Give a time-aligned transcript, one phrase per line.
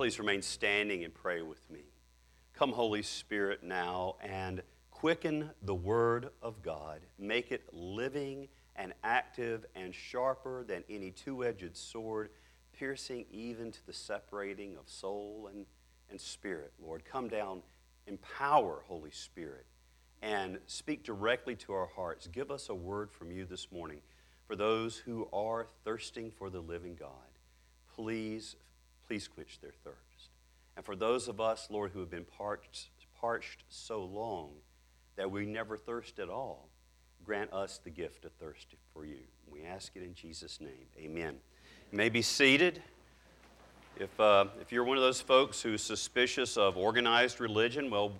[0.00, 1.80] please remain standing and pray with me.
[2.54, 7.02] Come, Holy Spirit, now and quicken the Word of God.
[7.18, 12.30] Make it living and active and sharper than any two edged sword,
[12.72, 15.66] piercing even to the separating of soul and,
[16.08, 16.72] and spirit.
[16.82, 17.60] Lord, come down,
[18.06, 19.66] empower, Holy Spirit,
[20.22, 22.26] and speak directly to our hearts.
[22.26, 24.00] Give us a word from you this morning
[24.46, 27.10] for those who are thirsting for the living God.
[27.94, 28.56] Please,
[29.10, 30.30] please quench their thirst.
[30.76, 32.90] And for those of us, Lord, who have been parched,
[33.20, 34.50] parched so long
[35.16, 36.68] that we never thirst at all,
[37.24, 39.18] grant us the gift of thirst for you.
[39.50, 40.86] We ask it in Jesus' name.
[40.96, 41.34] Amen.
[41.90, 42.84] You may be seated.
[43.98, 48.12] If, uh, if you're one of those folks who's suspicious of organized religion, well,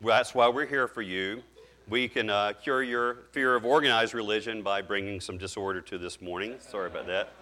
[0.00, 1.42] that's why we're here for you.
[1.88, 6.20] We can uh, cure your fear of organized religion by bringing some disorder to this
[6.20, 6.58] morning.
[6.60, 7.32] Sorry about that.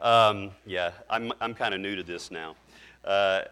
[0.00, 2.56] Um, yeah, I'm, I'm kind of new to this now.
[3.04, 3.42] Uh,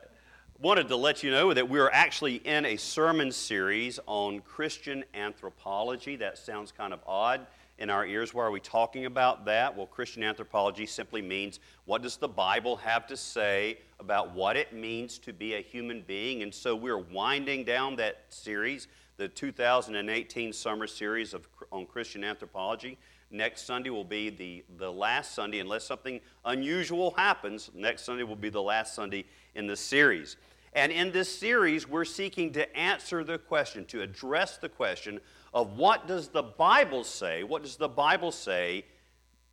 [0.58, 6.16] wanted to let you know that we're actually in a sermon series on Christian anthropology.
[6.16, 7.46] That sounds kind of odd
[7.78, 8.32] in our ears.
[8.32, 9.76] Why are we talking about that?
[9.76, 14.72] Well, Christian anthropology simply means what does the Bible have to say about what it
[14.72, 16.42] means to be a human being?
[16.42, 22.96] And so we're winding down that series, the 2018 summer series of, on Christian anthropology.
[23.30, 27.70] Next Sunday will be the, the last Sunday, unless something unusual happens.
[27.74, 30.36] Next Sunday will be the last Sunday in the series.
[30.72, 35.20] And in this series, we're seeking to answer the question, to address the question
[35.52, 37.42] of what does the Bible say?
[37.42, 38.84] What does the Bible say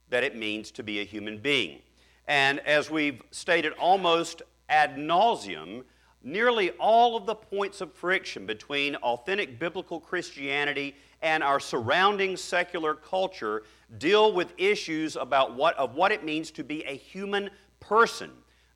[0.10, 1.80] that it means to be a human being?
[2.28, 5.84] And as we've stated almost ad nauseum,
[6.23, 10.95] nearly all of the points of friction between authentic biblical Christianity
[11.26, 13.64] and our surrounding secular culture
[13.98, 18.30] deal with issues about what, of what it means to be a human person.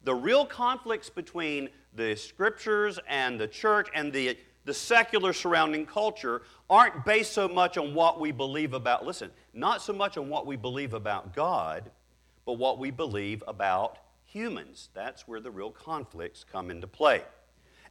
[0.04, 6.42] The real conflicts between the scriptures and the church and the, the secular surrounding culture
[6.72, 10.48] aren't based so much on what we believe about, listen, not so much on what
[10.48, 11.92] we believe about God,
[12.48, 14.90] but what we believe about humans.
[14.96, 17.22] That's where the real conflicts come into play.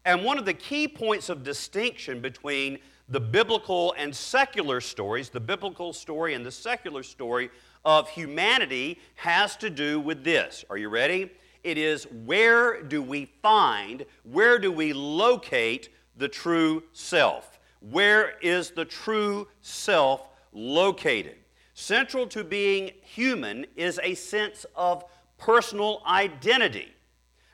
[0.04, 5.40] And one of the key points of distinction between the biblical and secular stories, the
[5.40, 7.50] biblical story and the secular story
[7.84, 10.64] of humanity, has to do with this.
[10.68, 11.30] Are you ready?
[11.64, 17.58] It is where do we find, where do we locate the true self?
[17.80, 21.36] Where is the true self located?
[21.74, 25.04] Central to being human is a sense of
[25.38, 26.92] personal identity.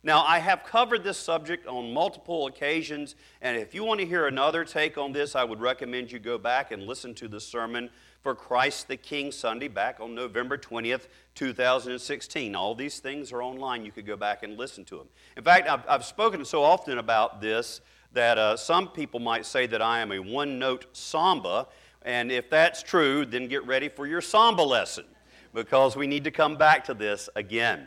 [0.06, 4.26] Now, I have covered this subject on multiple occasions, and if you want to hear
[4.26, 7.88] another take on this, I would recommend you go back and listen to the sermon
[8.20, 12.54] for Christ the King Sunday back on November 20th, 2016.
[12.54, 13.86] All these things are online.
[13.86, 15.06] You could go back and listen to them.
[15.38, 17.80] In fact, I've, I've spoken so often about this
[18.12, 21.66] that uh, some people might say that I am a one note samba.
[22.02, 25.06] And if that's true, then get ready for your samba lesson
[25.54, 27.86] because we need to come back to this again.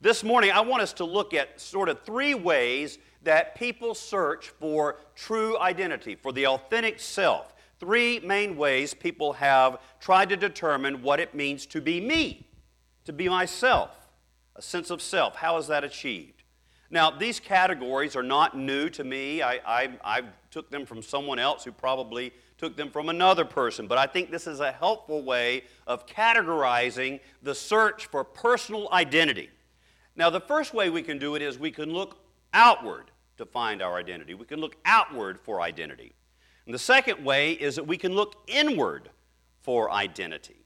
[0.00, 4.50] This morning, I want us to look at sort of three ways that people search
[4.50, 11.02] for true identity, for the authentic self three main ways people have tried to determine
[11.02, 12.46] what it means to be me,
[13.04, 13.90] to be myself,
[14.56, 15.36] a sense of self.
[15.36, 16.42] How is that achieved?
[16.90, 19.42] Now, these categories are not new to me.
[19.42, 23.86] I, I, I took them from someone else who probably took them from another person,
[23.86, 29.50] but I think this is a helpful way of categorizing the search for personal identity.
[30.18, 32.18] Now, the first way we can do it is we can look
[32.52, 34.34] outward to find our identity.
[34.34, 36.12] We can look outward for identity.
[36.66, 39.10] And the second way is that we can look inward
[39.62, 40.64] for identity.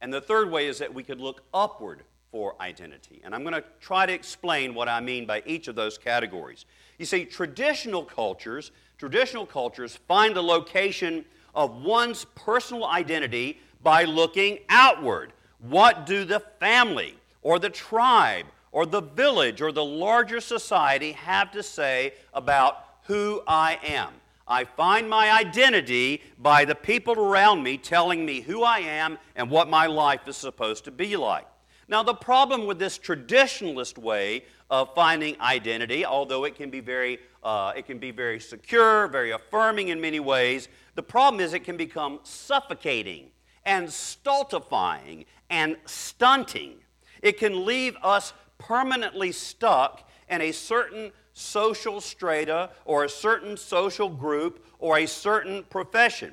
[0.00, 2.02] And the third way is that we could look upward
[2.32, 3.22] for identity.
[3.24, 6.66] And I'm going to try to explain what I mean by each of those categories.
[6.98, 11.24] You see, traditional cultures, traditional cultures find the location
[11.54, 15.32] of one's personal identity by looking outward.
[15.60, 21.52] What do the family or the tribe or the village or the larger society have
[21.52, 24.08] to say about who I am?
[24.48, 29.48] I find my identity by the people around me telling me who I am and
[29.48, 31.46] what my life is supposed to be like.
[31.86, 37.20] Now, the problem with this traditionalist way of finding identity, although it can be very,
[37.44, 41.62] uh, it can be very secure, very affirming in many ways, the problem is it
[41.62, 43.28] can become suffocating
[43.64, 46.74] and stultifying and stunting.
[47.22, 54.08] It can leave us permanently stuck in a certain social strata or a certain social
[54.08, 56.32] group or a certain profession.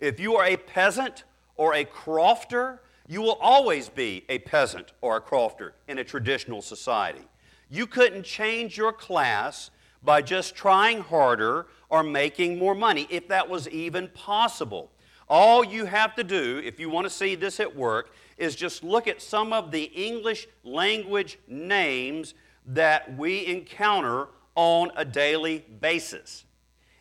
[0.00, 1.24] If you are a peasant
[1.56, 2.78] or a crofter,
[3.08, 7.22] you will always be a peasant or a crofter in a traditional society.
[7.70, 9.70] You couldn't change your class
[10.02, 14.90] by just trying harder or making more money, if that was even possible.
[15.28, 18.82] All you have to do, if you want to see this at work, is just
[18.82, 22.34] look at some of the English language names
[22.66, 26.44] that we encounter on a daily basis.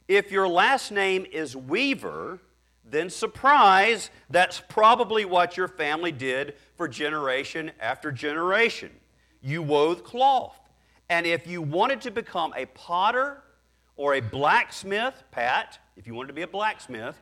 [0.07, 2.39] If your last name is Weaver,
[2.83, 8.92] then surprise, that's probably what your family did for generation after generation.
[9.42, 10.57] You wove cloth.
[11.10, 13.44] And if you wanted to become a potter
[13.95, 17.16] or a blacksmith, Pat, if you wanted to be a blacksmith,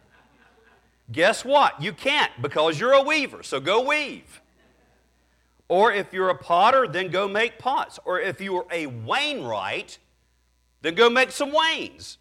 [1.12, 1.82] guess what?
[1.82, 4.42] You can't because you're a weaver, so go weave.
[5.68, 8.00] Or if you're a potter, then go make pots.
[8.04, 10.00] Or if you are a Wainwright,
[10.82, 12.18] then go make some wains.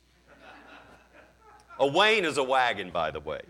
[1.81, 3.41] A wain is a wagon, by the way.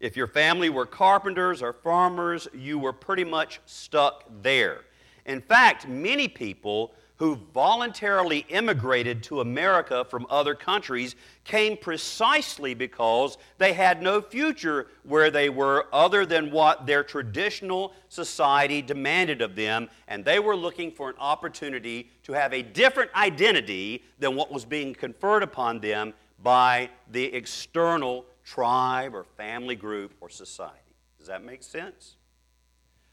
[0.00, 4.80] If your family were carpenters or farmers, you were pretty much stuck there.
[5.24, 11.14] In fact, many people who voluntarily immigrated to America from other countries
[11.44, 17.92] came precisely because they had no future where they were other than what their traditional
[18.08, 23.10] society demanded of them, and they were looking for an opportunity to have a different
[23.14, 26.12] identity than what was being conferred upon them
[26.42, 30.80] by the external tribe or family group or society.
[31.18, 32.16] Does that make sense?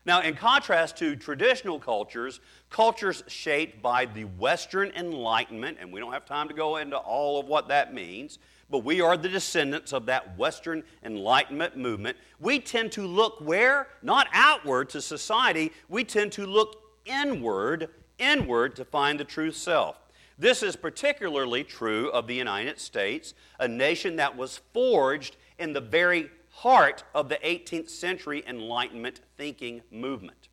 [0.03, 2.39] Now, in contrast to traditional cultures,
[2.71, 7.39] cultures shaped by the Western Enlightenment, and we don't have time to go into all
[7.39, 8.39] of what that means,
[8.71, 12.18] but we are the descendants of that Western Enlightenment movement.
[12.39, 13.89] We tend to look where?
[14.01, 19.98] Not outward to society, we tend to look inward, inward to find the true self.
[20.39, 25.81] This is particularly true of the United States, a nation that was forged in the
[25.81, 26.31] very
[26.62, 30.50] heart of the 18th century Enlightenment thinking movement.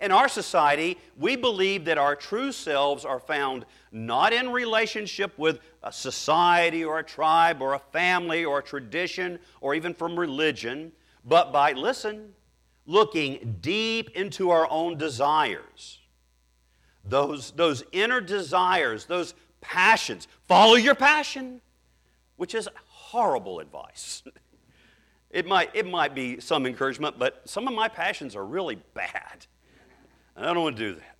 [0.00, 5.58] In our society, we believe that our true selves are found not in relationship with
[5.82, 10.92] a society or a tribe or a family or a tradition or even from religion,
[11.24, 12.34] but by, listen,
[12.86, 15.98] looking deep into our own desires.
[17.04, 20.28] Those, those inner desires, those passions.
[20.46, 21.60] Follow your passion,
[22.36, 24.22] which is horrible advice.
[25.30, 29.46] It might, it might be some encouragement, but some of my passions are really bad.
[30.36, 31.16] I don't want to do that.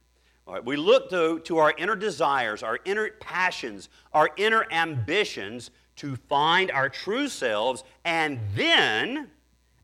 [0.46, 5.70] All right, we look to, to our inner desires, our inner passions, our inner ambitions
[5.96, 9.28] to find our true selves, and then,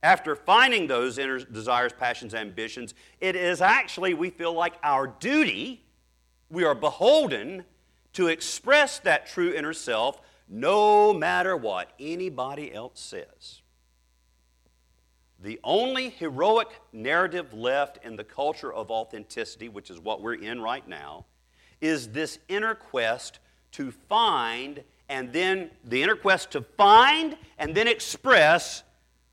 [0.02, 5.84] after finding those inner desires, passions, ambitions, it is actually, we feel like our duty,
[6.48, 7.64] we are beholden
[8.14, 13.60] to express that true inner self no matter what anybody else says.
[15.44, 20.62] The only heroic narrative left in the culture of authenticity, which is what we're in
[20.62, 21.26] right now,
[21.82, 23.40] is this inner quest
[23.72, 28.84] to find and then the inner quest to find and then express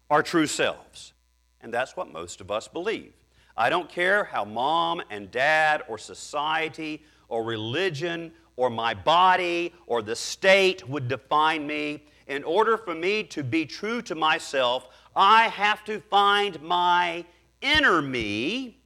[0.09, 1.13] our true selves.
[1.61, 3.13] And that's what most of us believe.
[3.55, 10.01] I don't care how mom and dad or society or religion or my body or
[10.01, 12.03] the state would define me.
[12.27, 17.25] In order for me to be true to myself, I have to find my
[17.61, 18.79] inner me,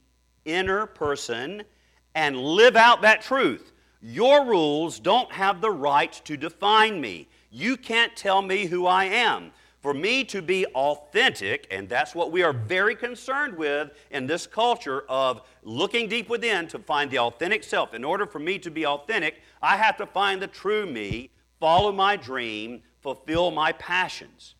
[0.44, 1.62] inner person,
[2.14, 3.72] and live out that truth.
[4.02, 7.28] Your rules don't have the right to define me.
[7.50, 9.52] You can't tell me who I am.
[9.80, 14.44] For me to be authentic, and that's what we are very concerned with in this
[14.44, 17.94] culture of looking deep within to find the authentic self.
[17.94, 21.30] In order for me to be authentic, I have to find the true me,
[21.60, 24.55] follow my dream, fulfill my passions.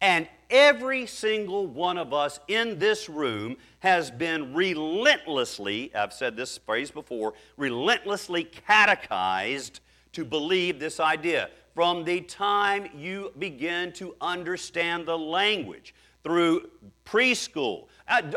[0.00, 6.58] And every single one of us in this room has been relentlessly, I've said this
[6.58, 9.80] phrase before, relentlessly catechized
[10.12, 11.50] to believe this idea.
[11.74, 15.94] From the time you begin to understand the language,
[16.26, 16.68] through
[17.04, 17.84] preschool,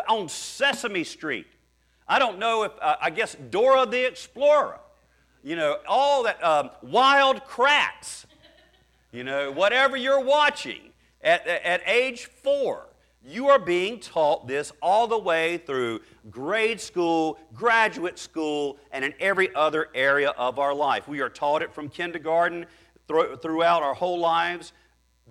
[0.07, 1.47] on Sesame Street.
[2.07, 4.79] I don't know if, uh, I guess Dora the Explorer,
[5.43, 8.25] you know, all that, um, Wild Kratts,
[9.11, 10.88] you know, whatever you're watching
[11.21, 12.88] at, at age four,
[13.23, 15.99] you are being taught this all the way through
[16.29, 21.07] grade school, graduate school, and in every other area of our life.
[21.07, 22.65] We are taught it from kindergarten
[23.07, 24.71] throughout our whole lives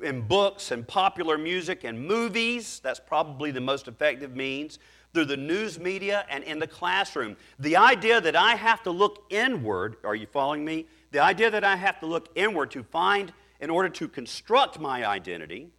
[0.02, 2.80] in books and popular music and movies.
[2.82, 4.78] That's probably the most effective means.
[5.14, 7.36] Through the news media and in the classroom.
[7.58, 10.86] The idea that I have to look inward, are you following me?
[11.12, 15.08] The idea that I have to look inward to find, in order to construct my
[15.08, 15.70] identity,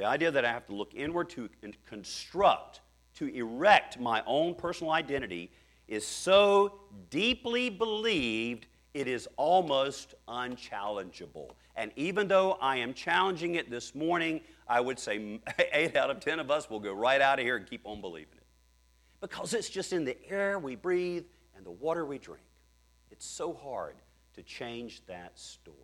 [0.00, 1.50] the idea that I have to look inward to
[1.84, 2.80] construct,
[3.16, 5.50] to erect my own personal identity
[5.88, 6.80] is so
[7.10, 11.50] deeply believed, it is almost unchallengeable.
[11.76, 15.38] And even though I am challenging it this morning, I would say
[15.74, 18.00] eight out of 10 of us will go right out of here and keep on
[18.00, 18.46] believing it.
[19.20, 22.46] Because it's just in the air we breathe and the water we drink.
[23.10, 23.96] It's so hard
[24.32, 25.76] to change that story.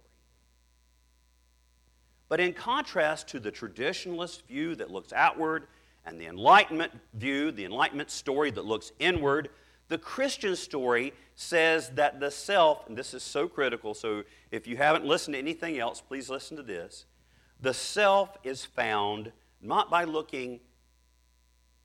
[2.29, 5.69] But in contrast to the traditionalist view that looks outward
[6.05, 9.51] and the Enlightenment view, the Enlightenment story that looks inward,
[9.89, 14.77] the Christian story says that the self, and this is so critical, so if you
[14.77, 17.07] haven't listened to anything else, please listen to this.
[17.61, 20.61] The self is found not by looking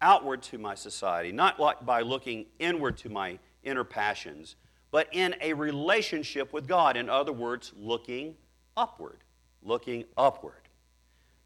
[0.01, 4.55] outward to my society, not like by looking inward to my inner passions,
[4.89, 6.98] but in a relationship with God.
[6.98, 8.36] In other words, looking
[8.75, 9.19] upward.
[9.63, 10.53] Looking upward.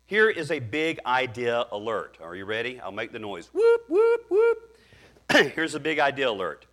[0.06, 2.18] Here is a big idea alert.
[2.22, 2.80] Are you ready?
[2.80, 3.50] I'll make the noise.
[3.54, 4.58] Whoop, whoop, whoop.
[5.32, 6.68] Here's a big idea alert.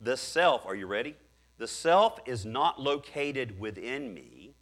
[0.00, 1.14] The self, are you ready?
[1.58, 4.54] The self is not located within me.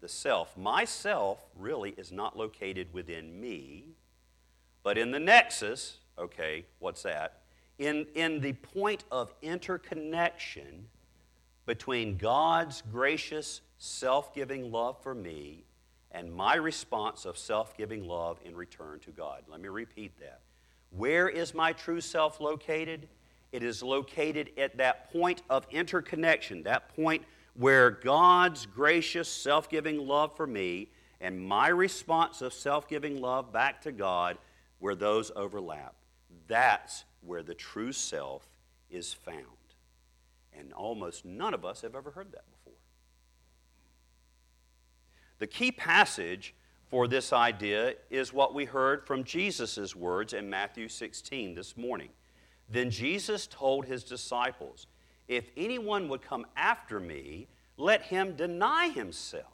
[0.00, 3.84] The self, myself, really is not located within me,
[4.82, 7.42] but in the nexus, okay, what's that?
[7.78, 10.88] In, in the point of interconnection
[11.66, 15.64] between God's gracious, self giving love for me
[16.10, 19.42] and my response of self giving love in return to God.
[19.48, 20.40] Let me repeat that.
[20.90, 23.08] Where is my true self located?
[23.52, 30.06] It is located at that point of interconnection, that point where God's gracious, self giving
[30.06, 30.88] love for me
[31.20, 34.38] and my response of self giving love back to God,
[34.78, 35.94] where those overlap.
[36.46, 38.46] That's where the true self
[38.90, 39.38] is found.
[40.52, 42.44] And almost none of us have ever heard that.
[45.44, 46.54] The key passage
[46.88, 52.08] for this idea is what we heard from Jesus' words in Matthew 16 this morning.
[52.70, 54.86] Then Jesus told his disciples,
[55.28, 57.46] If anyone would come after me,
[57.76, 59.44] let him deny himself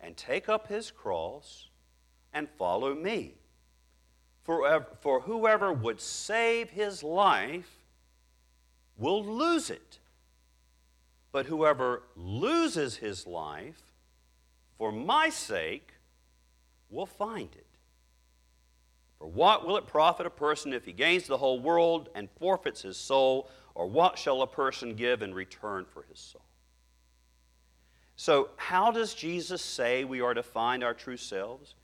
[0.00, 1.68] and take up his cross
[2.32, 3.34] and follow me.
[4.42, 7.84] For, for whoever would save his life
[8.98, 10.00] will lose it.
[11.30, 13.91] But whoever loses his life
[14.78, 15.92] for my sake
[16.90, 17.66] will find it.
[19.18, 22.82] For what will it profit a person if he gains the whole world and forfeits
[22.82, 23.48] his soul?
[23.74, 26.42] Or what shall a person give in return for his soul?
[28.16, 31.74] So, how does Jesus say we are to find our true selves?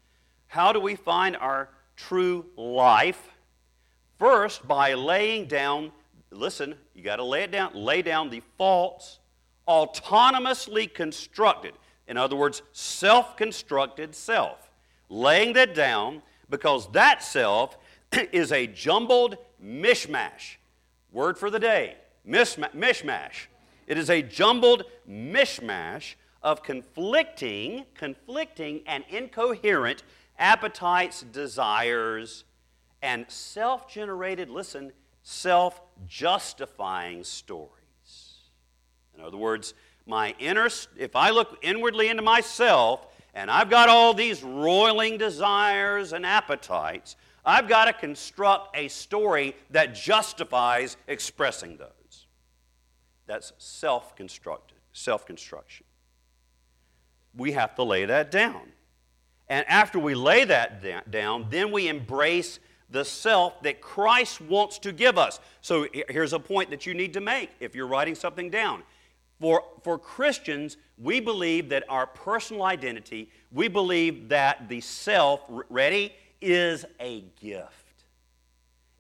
[0.49, 3.31] How do we find our true life?
[4.19, 5.93] First, by laying down,
[6.31, 9.21] listen, you got to lay it down, lay down the false,
[9.69, 11.75] autonomously constructed.
[12.09, 14.71] In other words, self constructed self.
[15.09, 17.79] Laying that down because that self
[18.33, 20.57] is a jumbled mishmash.
[21.13, 21.97] Word for the day
[22.29, 23.47] mishmash.
[23.87, 30.03] It is a jumbled mishmash of conflicting, conflicting and incoherent
[30.39, 32.45] appetites, desires,
[33.03, 37.71] and self generated, listen, self justifying stories.
[39.17, 39.75] In other words,
[40.09, 46.13] my inner, if I look inwardly into myself and I've got all these roiling desires
[46.13, 52.27] and appetites, I've got to construct a story that justifies expressing those.
[53.27, 55.87] That's self constructed, self construction.
[57.37, 58.73] We have to lay that down.
[59.49, 62.59] And after we lay that down, then we embrace
[62.91, 65.41] the self that Christ wants to give us.
[65.61, 68.83] So here's a point that you need to make if you're writing something down.
[69.41, 76.13] For, for Christians, we believe that our personal identity, we believe that the self, ready,
[76.41, 77.89] is a gift.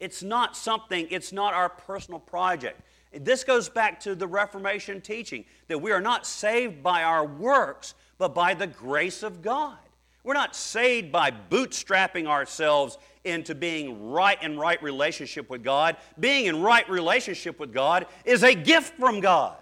[0.00, 2.80] It's not something, it's not our personal project.
[3.12, 7.94] This goes back to the Reformation teaching that we are not saved by our works,
[8.18, 9.78] but by the grace of God.
[10.22, 15.96] We're not saved by bootstrapping ourselves into being right in right relationship with God.
[16.20, 19.56] Being in right relationship with God is a gift from God.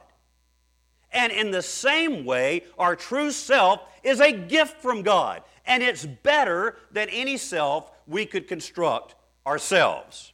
[1.12, 5.42] And in the same way, our true self is a gift from God.
[5.66, 9.14] And it's better than any self we could construct
[9.46, 10.32] ourselves.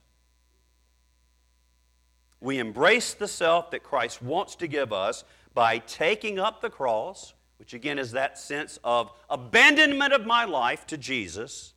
[2.41, 5.25] We embrace the self that Christ wants to give us
[5.55, 10.87] by taking up the cross, which again is that sense of abandonment of my life
[10.89, 11.75] to Jesus.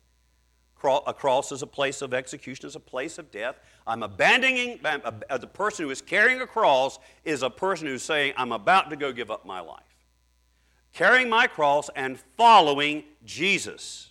[0.84, 3.56] A cross is a place of execution, is a place of death.
[3.86, 8.52] I'm abandoning, the person who is carrying a cross is a person who's saying, I'm
[8.52, 9.82] about to go give up my life.
[10.92, 14.10] Carrying my cross and following Jesus.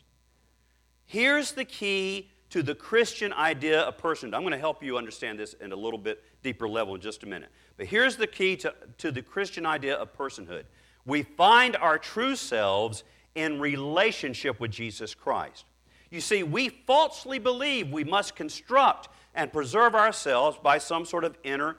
[1.05, 4.33] Here's the key to the Christian idea of personhood.
[4.33, 7.23] I'm going to help you understand this in a little bit deeper level in just
[7.23, 7.49] a minute.
[7.77, 10.63] But here's the key to, to the Christian idea of personhood
[11.05, 13.03] we find our true selves
[13.35, 15.65] in relationship with Jesus Christ.
[16.09, 21.37] You see, we falsely believe we must construct and preserve ourselves by some sort of
[21.43, 21.77] inner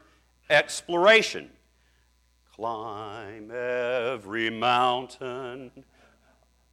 [0.50, 1.50] exploration.
[2.54, 5.70] Climb every mountain.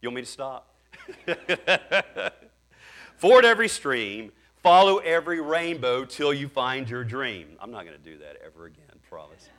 [0.02, 0.76] You want me to stop?
[3.18, 4.32] Ford every stream,
[4.62, 7.58] follow every rainbow till you find your dream.
[7.60, 9.50] I'm not going to do that ever again, promise.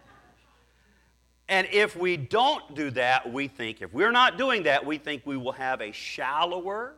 [1.48, 5.22] And if we don't do that, we think, if we're not doing that, we think
[5.26, 6.94] we will have a shallower,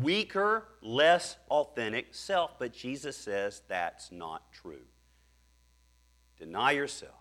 [0.00, 2.58] weaker, less authentic self.
[2.58, 4.84] But Jesus says that's not true.
[6.38, 7.14] Deny yourself,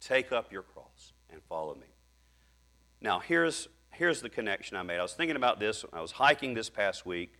[0.00, 1.86] take up your cross, and follow me.
[3.00, 4.98] Now, here's, here's the connection I made.
[4.98, 5.84] I was thinking about this.
[5.92, 7.32] I was hiking this past week,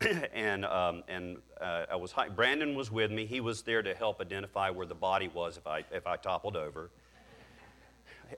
[0.34, 3.26] and, um, and uh, I was Brandon was with me.
[3.26, 6.56] He was there to help identify where the body was if I, if I toppled
[6.56, 6.90] over.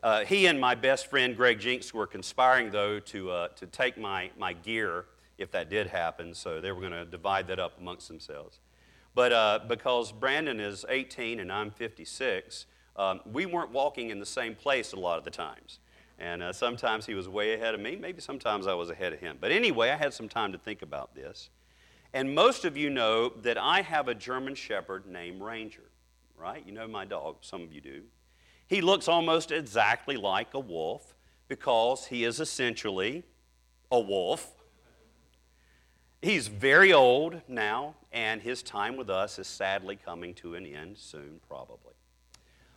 [0.02, 3.96] Uh, he and my best friend Greg Jinks were conspiring, though, to, uh, to take
[3.96, 5.06] my, my gear
[5.38, 8.60] if that did happen, so they were going to divide that up amongst themselves.
[9.14, 12.66] But uh, because Brandon is 18 and I'm 56,
[12.96, 15.78] um, we weren't walking in the same place a lot of the times.
[16.18, 19.20] And uh, sometimes he was way ahead of me, maybe sometimes I was ahead of
[19.20, 19.38] him.
[19.40, 21.50] But anyway, I had some time to think about this.
[22.12, 25.90] And most of you know that I have a German Shepherd named Ranger,
[26.36, 26.62] right?
[26.66, 28.02] You know my dog, some of you do.
[28.66, 31.14] He looks almost exactly like a wolf
[31.48, 33.24] because he is essentially
[33.90, 34.54] a wolf.
[36.20, 40.98] He's very old now, and his time with us is sadly coming to an end
[40.98, 41.94] soon, probably.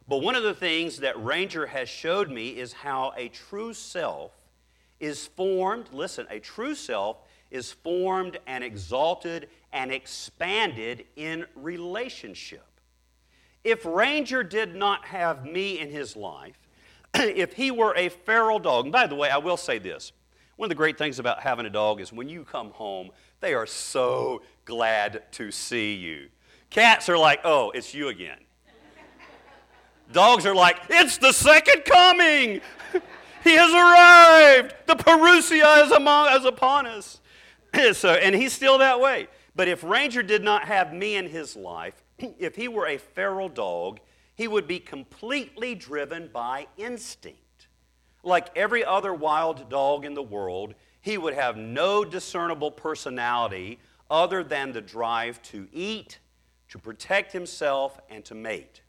[0.07, 4.31] But one of the things that Ranger has showed me is how a true self
[4.99, 5.87] is formed.
[5.91, 7.17] Listen, a true self
[7.49, 12.67] is formed and exalted and expanded in relationship.
[13.63, 16.59] If Ranger did not have me in his life,
[17.15, 20.11] if he were a feral dog, and by the way, I will say this
[20.61, 23.09] one of the great things about having a dog is when you come home,
[23.41, 26.29] they are so glad to see you.
[26.69, 28.37] Cats are like, oh, it's you again.
[30.11, 32.61] Dogs are like, it's the second coming.
[33.43, 34.75] he has arrived.
[34.85, 37.19] The Parousia is, among, is upon us.
[37.93, 39.27] so, and he's still that way.
[39.55, 43.49] But if Ranger did not have me in his life, if he were a feral
[43.49, 43.99] dog,
[44.35, 47.67] he would be completely driven by instinct.
[48.23, 54.43] Like every other wild dog in the world, he would have no discernible personality other
[54.43, 56.19] than the drive to eat,
[56.69, 58.81] to protect himself, and to mate.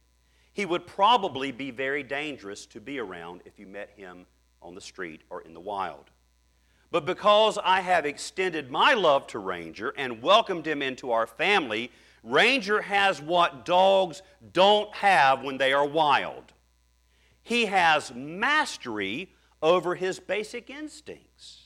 [0.53, 4.27] He would probably be very dangerous to be around if you met him
[4.61, 6.11] on the street or in the wild.
[6.91, 11.91] But because I have extended my love to Ranger and welcomed him into our family,
[12.23, 14.23] Ranger has what dogs
[14.53, 16.53] don't have when they are wild.
[17.43, 21.62] He has mastery over his basic instincts.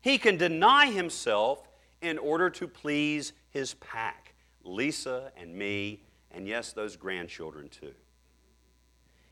[0.00, 1.68] He can deny himself
[2.00, 4.34] in order to please his pack,
[4.64, 7.92] Lisa and me, and yes, those grandchildren too.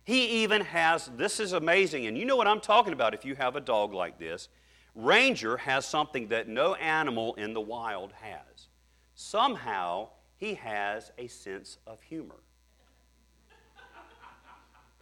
[0.04, 3.34] He even has, this is amazing, and you know what I'm talking about if you
[3.34, 4.48] have a dog like this.
[4.94, 8.68] Ranger has something that no animal in the wild has.
[9.14, 12.36] Somehow, he has a sense of humor.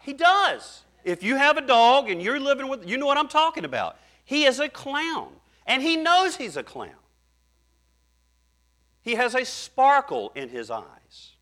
[0.02, 0.83] He does.
[1.05, 3.96] If you have a dog and you're living with, you know what I'm talking about.
[4.24, 5.29] He is a clown,
[5.66, 6.90] and he knows he's a clown.
[9.00, 11.37] He has a sparkle in his eyes.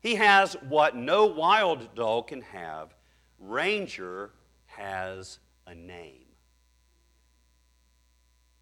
[0.00, 2.94] He has what no wild dog can have.
[3.38, 4.32] Ranger
[4.66, 6.26] has a name.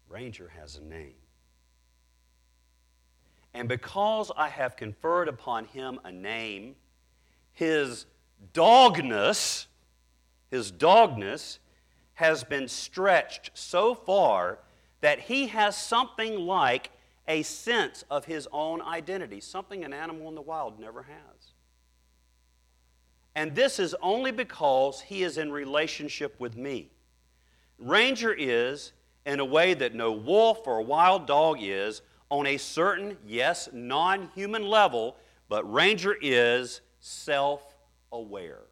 [0.09, 1.13] Ranger has a name.
[3.53, 6.75] And because I have conferred upon him a name,
[7.51, 8.05] his
[8.53, 9.65] dogness,
[10.51, 11.59] his dogness
[12.19, 14.59] has been stretched so far
[14.99, 16.91] that he has something like
[17.29, 21.53] a sense of his own identity, something an animal in the wild never has.
[23.35, 26.91] And this is only because he is in relationship with me.
[27.77, 28.91] Ranger is
[29.25, 34.29] in a way that no wolf or wild dog is on a certain, yes, non
[34.35, 35.15] human level,
[35.47, 37.77] but Ranger is self
[38.11, 38.63] aware.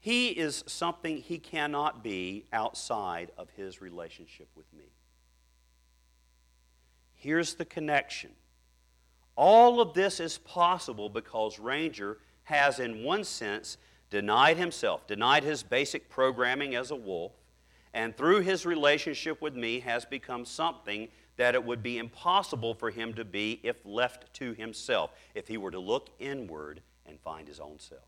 [0.00, 4.86] He is something he cannot be outside of his relationship with me.
[7.14, 8.30] Here's the connection.
[9.36, 13.76] All of this is possible because Ranger has, in one sense,
[14.08, 17.32] denied himself, denied his basic programming as a wolf,
[17.92, 22.90] and through his relationship with me has become something that it would be impossible for
[22.90, 27.46] him to be if left to himself, if he were to look inward and find
[27.46, 28.02] his own self.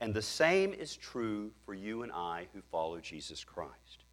[0.00, 4.04] And the same is true for you and I who follow Jesus Christ.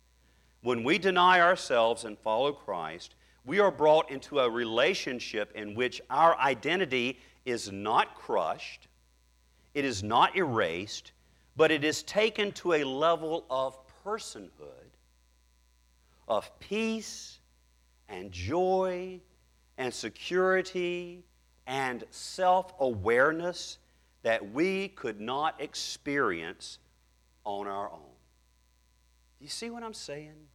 [0.61, 3.15] When we deny ourselves and follow Christ,
[3.45, 8.87] we are brought into a relationship in which our identity is not crushed,
[9.73, 11.13] it is not erased,
[11.55, 14.91] but it is taken to a level of personhood,
[16.27, 17.39] of peace
[18.07, 19.19] and joy
[19.77, 21.23] and security
[21.65, 23.79] and self awareness
[24.23, 26.79] that we could not experience
[27.43, 27.99] on our own.
[29.39, 30.47] Do you see what I'm saying?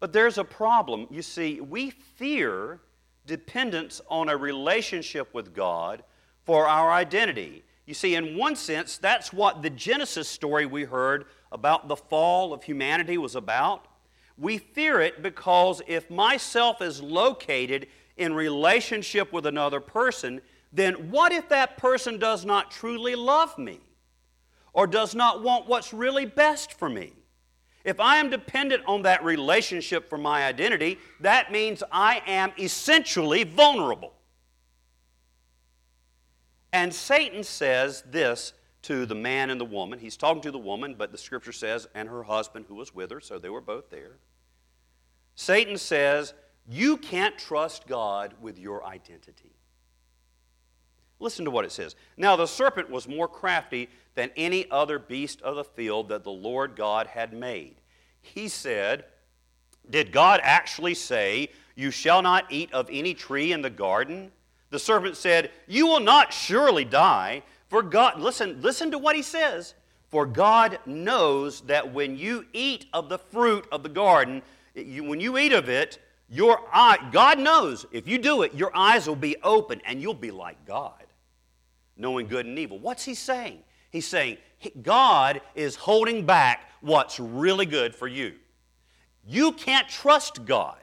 [0.00, 1.06] But there's a problem.
[1.10, 2.80] You see, we fear
[3.26, 6.04] dependence on a relationship with God
[6.44, 7.64] for our identity.
[7.86, 12.52] You see, in one sense, that's what the Genesis story we heard about the fall
[12.52, 13.86] of humanity was about.
[14.36, 20.40] We fear it because if myself is located in relationship with another person,
[20.74, 23.80] then what if that person does not truly love me
[24.72, 27.12] or does not want what's really best for me?
[27.84, 33.44] If I am dependent on that relationship for my identity, that means I am essentially
[33.44, 34.12] vulnerable.
[36.72, 40.00] And Satan says this to the man and the woman.
[40.00, 43.12] He's talking to the woman, but the scripture says, and her husband who was with
[43.12, 44.16] her, so they were both there.
[45.36, 46.34] Satan says,
[46.68, 49.52] You can't trust God with your identity.
[51.24, 51.96] Listen to what it says.
[52.18, 56.30] Now the serpent was more crafty than any other beast of the field that the
[56.30, 57.76] Lord God had made.
[58.20, 59.06] He said,
[59.88, 64.32] Did God actually say, You shall not eat of any tree in the garden?
[64.68, 67.42] The serpent said, You will not surely die.
[67.68, 69.72] For God, listen, listen to what he says.
[70.08, 74.42] For God knows that when you eat of the fruit of the garden,
[74.74, 78.76] you, when you eat of it, your eye, God knows if you do it, your
[78.76, 81.03] eyes will be open and you'll be like God,
[81.96, 82.78] knowing good and evil.
[82.78, 83.60] What's he saying?
[83.90, 84.38] He's saying
[84.82, 88.34] God is holding back what's really good for you.
[89.26, 90.78] You can't trust God.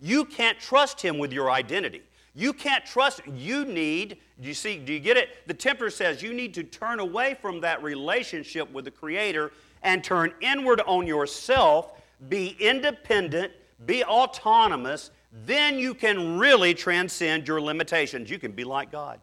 [0.00, 2.02] You can't trust Him with your identity.
[2.34, 5.46] You can't trust, you need, do you see, do you get it?
[5.46, 9.52] The tempter says you need to turn away from that relationship with the Creator
[9.82, 11.92] and turn inward on yourself,
[12.28, 13.52] be independent,
[13.86, 15.12] be autonomous,
[15.46, 18.28] then you can really transcend your limitations.
[18.28, 19.18] You can be like God.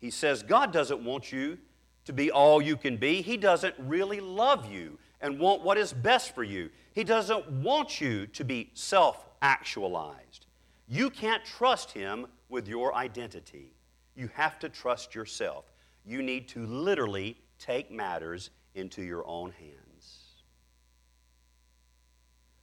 [0.00, 1.58] He says God doesn't want you
[2.04, 3.20] to be all you can be.
[3.20, 6.70] He doesn't really love you and want what is best for you.
[6.92, 10.46] He doesn't want you to be self actualized.
[10.88, 13.74] You can't trust Him with your identity.
[14.16, 15.70] You have to trust yourself.
[16.04, 19.78] You need to literally take matters into your own hands.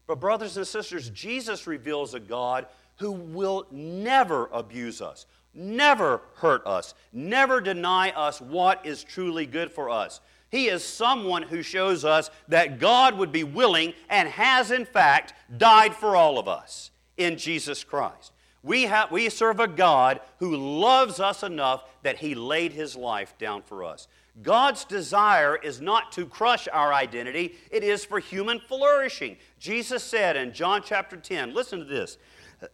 [0.08, 2.68] But, brothers and sisters, Jesus reveals a God
[2.98, 9.72] who will never abuse us, never hurt us, never deny us what is truly good
[9.72, 10.22] for us.
[10.50, 15.34] He is someone who shows us that God would be willing and has, in fact,
[15.58, 18.32] died for all of us in Jesus Christ.
[18.64, 23.38] We, have, we serve a God who loves us enough that He laid His life
[23.38, 24.08] down for us.
[24.42, 29.38] God's desire is not to crush our identity, it is for human flourishing.
[29.60, 32.18] Jesus said in John chapter 10, listen to this.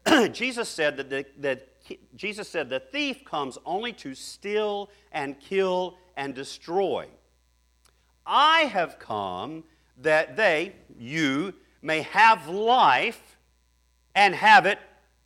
[0.32, 1.68] Jesus said that, the, that
[2.16, 7.08] Jesus said the thief comes only to steal and kill and destroy.
[8.26, 9.64] I have come
[9.98, 13.38] that they, you, may have life
[14.16, 14.80] and have it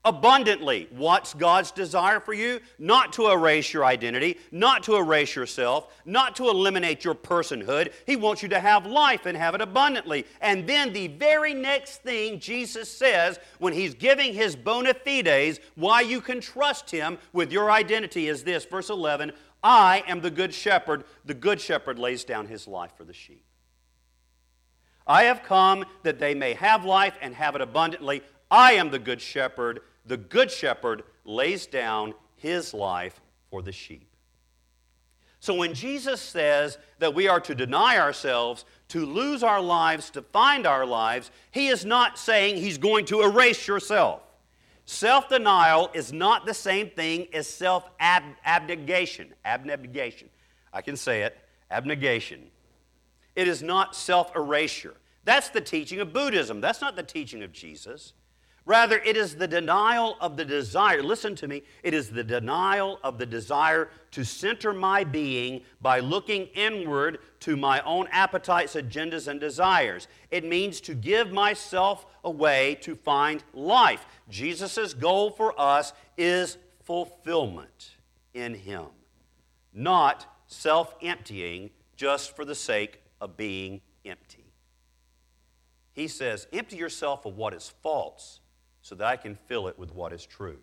[0.06, 0.88] abundantly.
[0.92, 2.62] What's God's desire for you?
[2.78, 7.92] Not to erase your identity, not to erase yourself, not to eliminate your personhood.
[8.06, 10.26] He wants you to have life and have it abundantly.
[10.40, 16.02] And then the very next thing Jesus says when he's giving his bona fides, why
[16.02, 20.54] you can trust him with your identity is this verse 11 I am the good
[20.54, 21.06] shepherd.
[21.26, 23.44] The good shepherd lays down his life for the sheep.
[25.08, 28.22] I have come that they may have life and have it abundantly.
[28.52, 34.08] I am the good shepherd the good shepherd lays down his life for the sheep.
[35.40, 40.22] So when Jesus says that we are to deny ourselves, to lose our lives, to
[40.22, 44.22] find our lives, he is not saying he's going to erase yourself.
[44.86, 49.34] Self denial is not the same thing as self abnegation.
[49.44, 50.30] Abnegation.
[50.72, 51.38] I can say it
[51.72, 52.52] abnegation.
[53.36, 54.96] It is not self erasure.
[55.24, 56.62] That's the teaching of Buddhism.
[56.62, 58.14] That's not the teaching of Jesus.
[58.68, 61.04] Rather, it is the denial of the desire.
[61.04, 61.62] Listen to me.
[61.84, 67.56] It is the denial of the desire to center my being by looking inward to
[67.56, 70.08] my own appetites, agendas, and desires.
[70.32, 74.08] It means to give myself away to find life.
[74.30, 77.98] Jesus' goal for us is fulfillment
[78.34, 78.86] in Him,
[79.76, 84.52] not self emptying just for the sake of being empty.
[85.94, 88.40] He says, Empty yourself of what is false
[88.86, 90.60] so that I can fill it with what is true.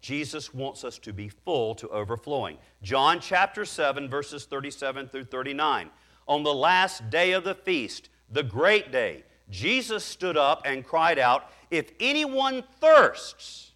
[0.00, 2.58] Jesus wants us to be full to overflowing.
[2.80, 5.90] John chapter 7, verses 37 through 39.
[6.28, 11.18] On the last day of the feast, the great day, Jesus stood up and cried
[11.18, 13.72] out, If anyone thirsts,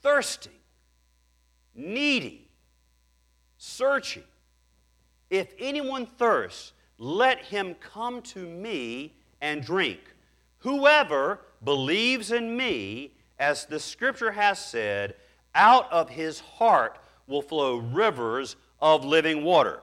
[0.00, 0.52] thirsting,
[1.74, 2.52] needy,
[3.58, 4.22] searching,
[5.28, 9.98] if anyone thirsts, let him come to me and drink.
[10.58, 15.14] Whoever believes in me, as the scripture has said,
[15.54, 19.80] out of his heart will flow rivers of living water.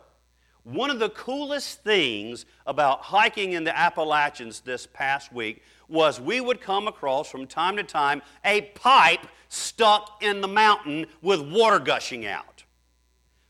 [0.63, 6.41] One of the coolest things about hiking in the Appalachians this past week was we
[6.41, 11.79] would come across from time to time a pipe stuck in the mountain with water
[11.79, 12.65] gushing out.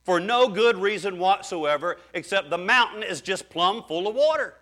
[0.04, 4.54] For no good reason whatsoever, except the mountain is just plumb full of water.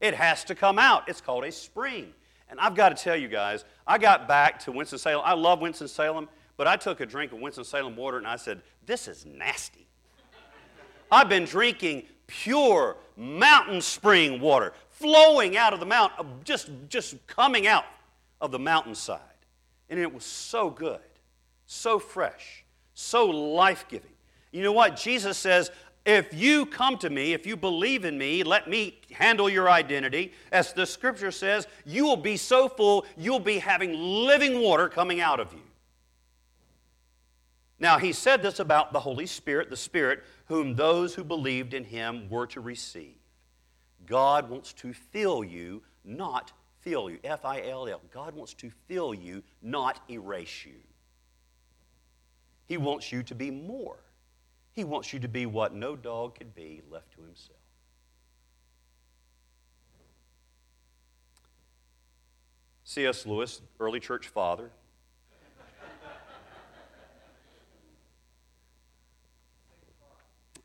[0.00, 1.08] It has to come out.
[1.08, 2.14] It's called a spring.
[2.54, 5.22] And I've got to tell you guys, I got back to Winston-Salem.
[5.24, 9.08] I love Winston-Salem, but I took a drink of Winston-Salem water and I said, this
[9.08, 9.88] is nasty.
[11.10, 17.26] I've been drinking pure mountain spring water flowing out of the mountain, uh, just, just
[17.26, 17.86] coming out
[18.40, 19.18] of the mountainside.
[19.90, 21.00] And it was so good,
[21.66, 22.64] so fresh,
[22.94, 24.12] so life giving.
[24.52, 24.94] You know what?
[24.94, 25.72] Jesus says,
[26.04, 30.32] if you come to me, if you believe in me, let me handle your identity.
[30.52, 35.20] As the scripture says, you will be so full, you'll be having living water coming
[35.20, 35.62] out of you.
[37.78, 41.84] Now, he said this about the Holy Spirit, the Spirit whom those who believed in
[41.84, 43.16] him were to receive.
[44.06, 47.18] God wants to fill you, not fill you.
[47.24, 48.00] F I L L.
[48.12, 50.76] God wants to fill you, not erase you.
[52.66, 53.96] He wants you to be more.
[54.74, 57.58] He wants you to be what no dog could be left to himself.
[62.82, 63.24] C.S.
[63.24, 64.70] Lewis, early church father.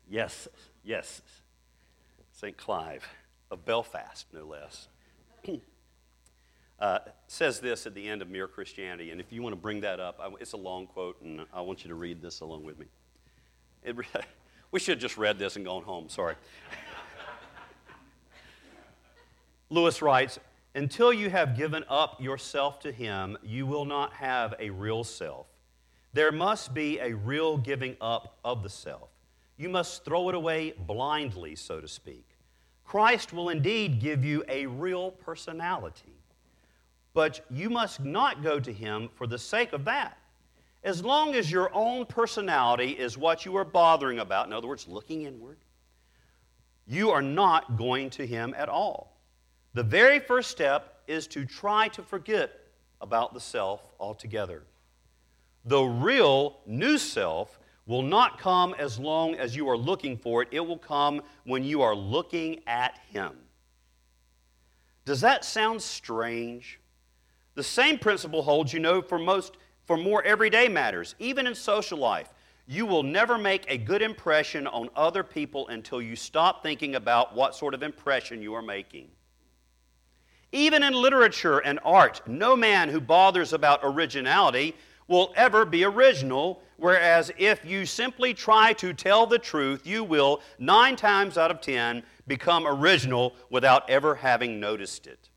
[0.08, 0.48] yes,
[0.84, 1.22] yes.
[2.32, 2.56] St.
[2.56, 3.06] Clive
[3.50, 4.88] of Belfast, no less.
[6.80, 9.80] uh, says this at the end of Mere Christianity, and if you want to bring
[9.82, 12.78] that up, it's a long quote, and I want you to read this along with
[12.78, 12.86] me.
[13.82, 13.96] It,
[14.70, 16.34] we should have just read this and gone home, sorry.
[19.70, 20.38] Lewis writes
[20.74, 25.46] Until you have given up yourself to Him, you will not have a real self.
[26.12, 29.08] There must be a real giving up of the self.
[29.56, 32.26] You must throw it away blindly, so to speak.
[32.84, 36.16] Christ will indeed give you a real personality,
[37.14, 40.18] but you must not go to Him for the sake of that.
[40.82, 44.88] As long as your own personality is what you are bothering about, in other words,
[44.88, 45.58] looking inward,
[46.86, 49.20] you are not going to Him at all.
[49.74, 52.50] The very first step is to try to forget
[53.00, 54.64] about the self altogether.
[55.64, 60.48] The real new self will not come as long as you are looking for it,
[60.52, 63.32] it will come when you are looking at Him.
[65.04, 66.80] Does that sound strange?
[67.54, 71.98] The same principle holds, you know, for most for more everyday matters, even in social
[71.98, 72.32] life.
[72.66, 77.34] You will never make a good impression on other people until you stop thinking about
[77.34, 79.08] what sort of impression you are making.
[80.52, 84.76] Even in literature and art, no man who bothers about originality
[85.08, 90.40] will ever be original, whereas if you simply try to tell the truth, you will,
[90.58, 95.29] nine times out of ten, become original without ever having noticed it.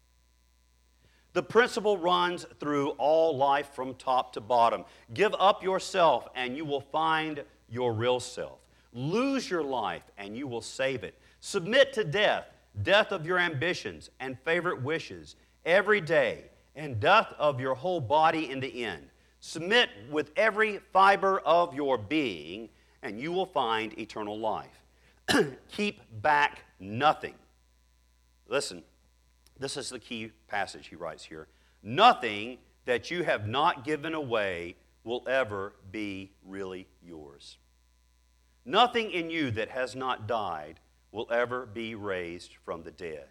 [1.33, 4.85] The principle runs through all life from top to bottom.
[5.13, 8.59] Give up yourself and you will find your real self.
[8.93, 11.15] Lose your life and you will save it.
[11.39, 12.45] Submit to death,
[12.83, 18.49] death of your ambitions and favorite wishes every day, and death of your whole body
[18.49, 19.07] in the end.
[19.39, 22.69] Submit with every fiber of your being,
[23.01, 24.81] and you will find eternal life.
[25.71, 27.35] Keep back nothing.
[28.47, 28.83] Listen,
[29.63, 31.47] this is the key passage he writes here.
[31.81, 37.57] Nothing that you have not given away will ever be really yours.
[38.65, 40.81] Nothing in you that has not died
[41.13, 43.27] will ever be raised from the dead.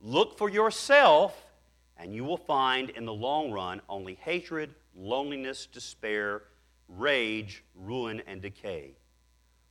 [0.00, 1.50] Look for yourself
[1.98, 6.44] and you will find in the long run only hatred, loneliness, despair,
[6.88, 8.96] rage, ruin, and decay.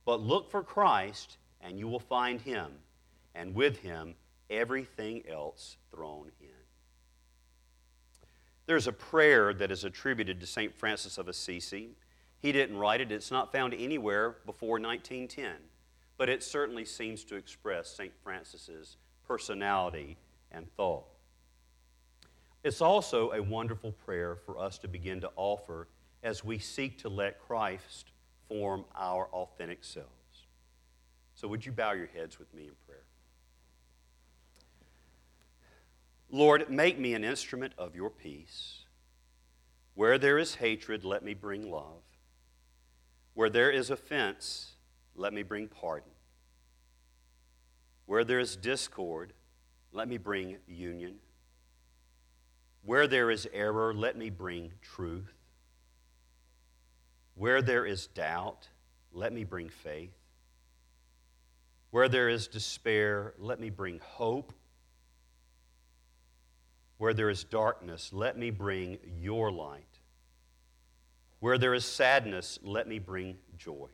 [0.04, 2.70] But look for Christ, and you will find him,
[3.34, 4.14] and with him,
[4.50, 6.48] everything else thrown in.
[8.66, 10.74] There's a prayer that is attributed to St.
[10.74, 11.90] Francis of Assisi.
[12.40, 15.52] He didn't write it, it's not found anywhere before 1910,
[16.16, 18.12] but it certainly seems to express St.
[18.22, 20.16] Francis's personality
[20.52, 21.04] and thought.
[22.62, 25.88] It's also a wonderful prayer for us to begin to offer
[26.22, 28.10] as we seek to let Christ
[28.48, 30.08] form our authentic selves.
[31.34, 33.04] So, would you bow your heads with me prayer?
[36.30, 38.84] Lord, make me an instrument of your peace.
[39.94, 42.02] Where there is hatred, let me bring love.
[43.34, 44.72] Where there is offense,
[45.16, 46.10] let me bring pardon.
[48.06, 49.32] Where there is discord,
[49.92, 51.16] let me bring union.
[52.84, 55.32] Where there is error, let me bring truth.
[57.34, 58.68] Where there is doubt,
[59.12, 60.14] let me bring faith.
[61.90, 64.52] Where there is despair, let me bring hope.
[67.00, 70.00] Where there is darkness, let me bring your light.
[71.38, 73.88] Where there is sadness, let me bring joy.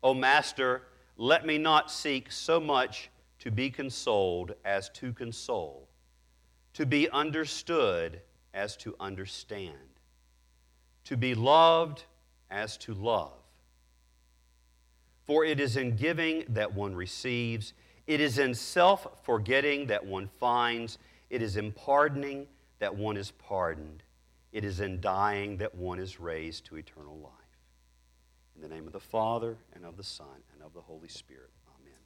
[0.00, 0.82] O Master,
[1.16, 5.88] let me not seek so much to be consoled as to console,
[6.74, 8.20] to be understood
[8.54, 9.98] as to understand,
[11.02, 12.04] to be loved
[12.48, 13.42] as to love.
[15.24, 17.72] For it is in giving that one receives,
[18.06, 20.98] it is in self forgetting that one finds,
[21.32, 22.46] it is in pardoning
[22.78, 24.02] that one is pardoned,
[24.52, 27.32] it is in dying that one is raised to eternal life.
[28.54, 31.48] In the name of the Father, and of the Son, and of the Holy Spirit.
[31.80, 31.98] Amen.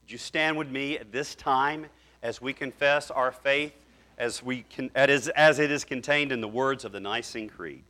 [0.00, 1.86] Would you stand with me at this time
[2.22, 3.74] as we confess our faith
[4.16, 5.26] as, we can, as
[5.58, 7.82] it is contained in the words of the Nicene Creed?